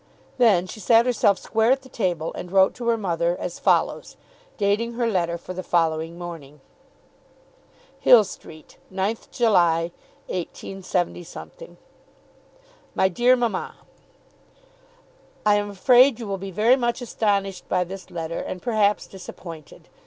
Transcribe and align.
Then 0.39 0.65
she 0.65 0.79
sat 0.79 1.05
herself 1.05 1.37
square 1.37 1.71
at 1.71 1.83
the 1.83 1.87
table, 1.87 2.33
and 2.33 2.51
wrote 2.51 2.73
to 2.73 2.87
her 2.87 2.97
mother, 2.97 3.37
as 3.39 3.59
follows, 3.59 4.17
dating 4.57 4.93
her 4.93 5.05
letter 5.07 5.37
for 5.37 5.53
the 5.53 5.61
following 5.61 6.17
morning: 6.17 6.59
Hill 7.99 8.23
Street, 8.23 8.79
9th 8.91 9.29
July, 9.29 9.91
187. 10.27 11.77
MY 12.95 13.09
DEAR 13.09 13.35
MAMMA, 13.35 13.75
I 15.45 15.53
am 15.57 15.69
afraid 15.69 16.19
you 16.19 16.25
will 16.25 16.39
be 16.39 16.49
very 16.49 16.75
much 16.75 17.03
astonished 17.03 17.69
by 17.69 17.83
this 17.83 18.09
letter, 18.09 18.39
and 18.39 18.59
perhaps 18.59 19.05
disappointed. 19.05 19.87